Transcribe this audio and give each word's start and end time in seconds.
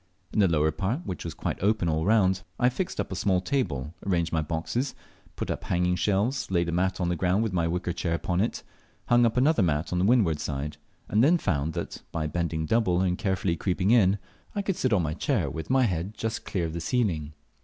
In 0.33 0.39
the 0.39 0.47
lower 0.47 0.71
part 0.71 1.05
(which 1.05 1.23
was 1.23 1.35
quite 1.35 1.61
open 1.61 1.87
all 1.87 2.05
round) 2.05 2.41
I 2.59 2.69
fixed 2.69 2.99
up 2.99 3.11
a 3.11 3.15
small 3.15 3.39
table, 3.39 3.93
arranged 4.03 4.33
my 4.33 4.41
boxes, 4.41 4.95
put 5.35 5.51
up 5.51 5.65
hanging 5.65 5.95
shelves, 5.95 6.49
laid 6.49 6.69
a 6.69 6.71
mat 6.71 6.99
on 6.99 7.09
the 7.09 7.15
ground 7.15 7.43
with 7.43 7.53
my 7.53 7.67
wicker 7.67 7.93
chair 7.93 8.15
upon 8.15 8.41
it, 8.41 8.63
hung 9.09 9.27
up 9.27 9.37
another 9.37 9.61
mat 9.61 9.93
on 9.93 9.99
the 9.99 10.05
windward 10.05 10.39
side, 10.39 10.77
and 11.07 11.23
then 11.23 11.37
found 11.37 11.73
that, 11.73 12.01
by 12.11 12.25
bending 12.25 12.65
double 12.65 12.99
and 13.01 13.19
carefully 13.19 13.55
creeping 13.55 13.91
in, 13.91 14.17
I 14.55 14.63
could 14.63 14.75
sit 14.75 14.91
on 14.91 15.03
my 15.03 15.13
chair 15.13 15.51
with 15.51 15.69
my 15.69 15.83
head 15.83 16.15
just 16.15 16.45
clear 16.45 16.65
of 16.65 16.73
the 16.73 16.81
ceiling. 16.81 17.33